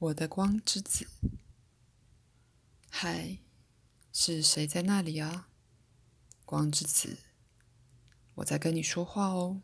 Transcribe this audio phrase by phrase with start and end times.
[0.00, 1.06] 我的光之子，
[2.88, 3.36] 嗨，
[4.14, 5.50] 是谁在那里啊？
[6.46, 7.18] 光之子，
[8.36, 9.60] 我在跟你说话哦，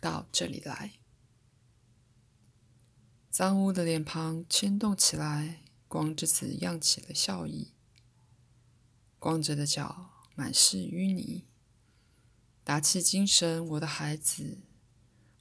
[0.00, 0.92] 到这里来。
[3.28, 7.72] 脏污的脸庞牵动起来，光之子漾起了笑意。
[9.18, 11.44] 光着的脚满是淤泥，
[12.62, 14.60] 打起精神，我的孩子，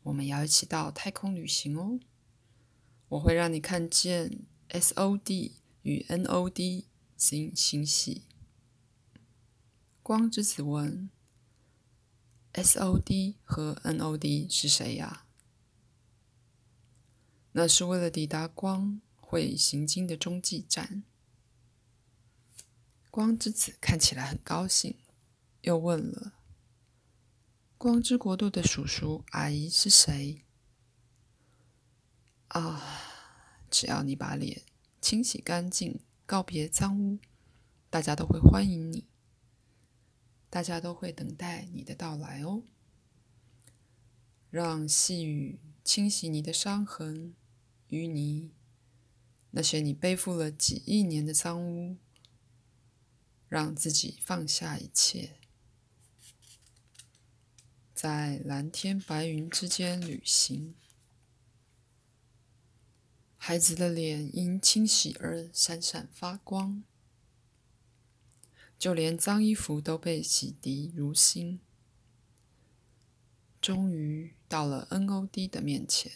[0.01, 1.99] 我们要一起到太空旅行哦。
[3.09, 6.85] 我会让你看见 SOD 与 NOD
[7.15, 8.23] 星星系。
[10.03, 11.09] 光之子问
[12.53, 15.25] ：“SOD 和 NOD 是谁呀？”
[17.53, 21.03] 那是为了抵达光会行经的中继站。
[23.09, 24.97] 光之子看起来很高兴，
[25.61, 26.33] 又问了
[27.77, 30.43] ：“光之国度的叔叔阿姨是谁？”
[32.47, 32.81] 啊，
[33.69, 34.63] 只要你把脸
[35.01, 37.19] 清洗干净，告别脏污，
[37.89, 39.07] 大家都会欢迎你，
[40.49, 42.63] 大家都会等待你的到来哦。
[44.49, 47.35] 让细雨清洗你的伤痕、
[47.89, 48.51] 淤泥，
[49.51, 51.97] 那些你背负了几亿年的脏污。
[53.49, 55.39] 让自己放下一切，
[57.93, 60.75] 在蓝天白云之间旅行。
[63.47, 66.83] 孩子的脸因清洗而闪闪发光，
[68.77, 71.61] 就连脏衣服都被洗涤如新。
[73.61, 76.11] 终于到了 NOD 的面前。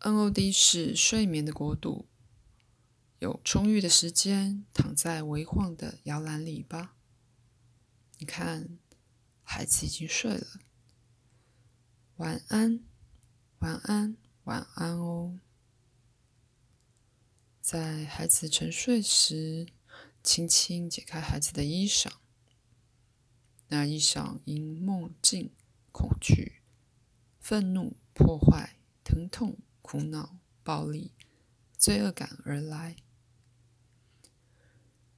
[0.00, 2.08] NOD 是睡眠的国度。
[3.20, 6.96] 有充裕的时间躺在微晃的摇篮里吧。
[8.18, 8.80] 你看，
[9.44, 10.58] 孩子已经睡了。
[12.16, 12.80] 晚安，
[13.60, 14.16] 晚安，
[14.48, 15.38] 晚安哦。
[17.60, 19.66] 在孩子沉睡时，
[20.22, 22.10] 轻轻解开孩子的衣裳。
[23.68, 25.50] 那衣裳因梦境、
[25.92, 26.62] 恐惧、
[27.38, 31.12] 愤怒、破坏、疼痛、苦恼、暴力、
[31.76, 32.96] 罪恶感而来。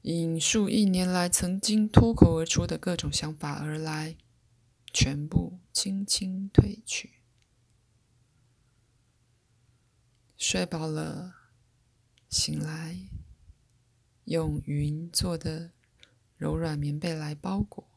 [0.03, 4.17] 因数亿年来曾经脱口而出的各种想法而来，
[4.93, 7.20] 全部轻轻褪去。
[10.53, 11.33] 睡饱了，
[12.29, 13.09] 醒来，
[14.25, 15.71] 用云做的
[16.37, 17.89] 柔软棉被来包裹，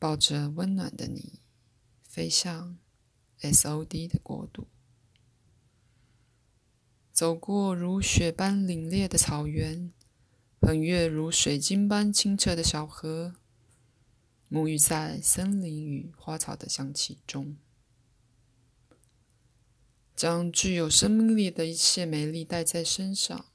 [0.00, 1.38] 抱着温暖的你，
[2.02, 2.76] 飞向
[3.40, 4.66] SOD 的国度，
[7.12, 9.92] 走过如雪般凛冽的草原。
[10.60, 13.36] 横越如水晶般清澈的小河，
[14.50, 17.56] 沐浴在森林与花草的香气中，
[20.20, 23.46] 将具有生命力的一切美丽带在身上。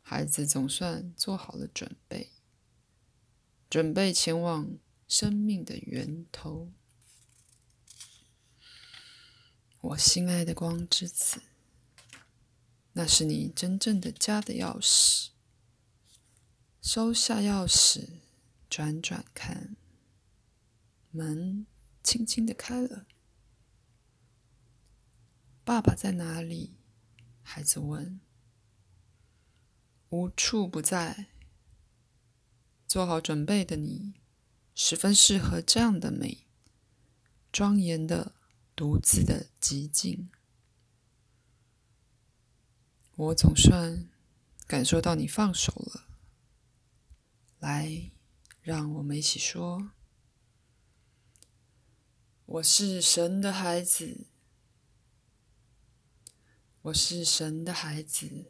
[0.00, 2.30] 孩子总算做好了准备，
[3.68, 4.78] 准备前往
[5.08, 6.70] 生命的源头。
[9.80, 11.42] 我心爱的光之子，
[12.92, 15.30] 那是你真正的家的钥匙。
[16.80, 18.20] 收下钥匙，
[18.68, 19.74] 转转看，
[21.10, 21.66] 门
[22.04, 23.04] 轻轻的开了。
[25.70, 26.74] 爸爸在哪里？
[27.42, 28.20] 孩子问。
[30.08, 31.26] 无处不在。
[32.88, 34.14] 做好准备的你，
[34.74, 36.48] 十分适合这样的美，
[37.52, 38.34] 庄严的、
[38.74, 40.28] 独自的寂静。
[43.14, 44.08] 我总算
[44.66, 46.08] 感受到你放手了。
[47.60, 48.10] 来，
[48.60, 49.92] 让我们一起说
[52.58, 54.26] ：“我是神的孩子，
[56.84, 58.46] 我是神的孩子。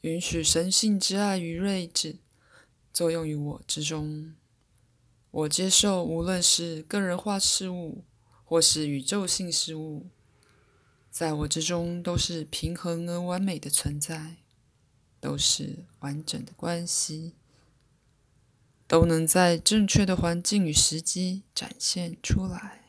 [0.00, 2.16] 允许神性之爱与睿智
[2.92, 4.34] 作用于我之中。
[5.30, 8.02] 我接受，无论是个人化事物，
[8.44, 10.06] 或是宇宙性事物，
[11.08, 14.38] 在我之中都是平衡而完美的存在，
[15.20, 17.34] 都是完整的关系。”
[18.86, 22.83] 都能在正确的环境与时机展现出来。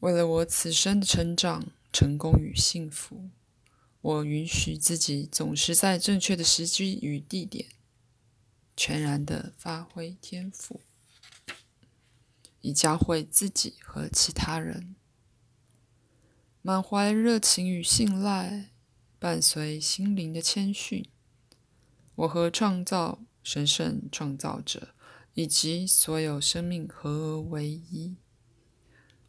[0.00, 3.30] 为了我此生的成长、成功与幸福，
[4.00, 7.68] 我允许自己总是在正确的时机与地点，
[8.74, 10.80] 全然的发挥天赋，
[12.62, 14.96] 以教会自己和其他人。
[16.62, 18.70] 满怀热情与信赖，
[19.18, 21.04] 伴随心灵的谦逊。
[22.14, 24.94] 我和创造神圣创造者
[25.34, 28.16] 以及所有生命合而为一。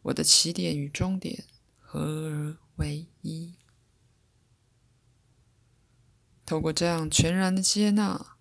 [0.02, 1.44] 我的起点与终点
[1.78, 3.54] 合而为一。
[6.44, 8.36] 透过这样全然的接纳，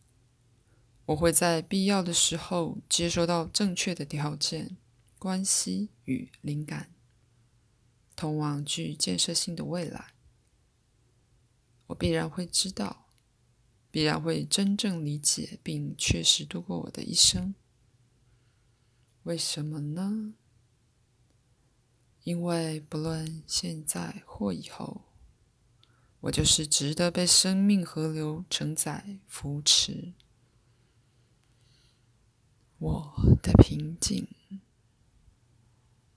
[1.06, 4.78] 我会在必要的时候接收到正确的条件、
[5.20, 6.90] 关系与灵感，
[8.16, 10.14] 通往具建设性的未来。
[11.88, 13.06] 我必然会知道，
[13.92, 17.54] 必然会真正理解并确实度过我的一生。
[19.24, 20.34] 为什么呢？
[22.24, 25.02] 因为不论现在或以后，
[26.22, 30.14] 我就是值得被生命河流承载、扶持。
[32.78, 34.28] 我的平静。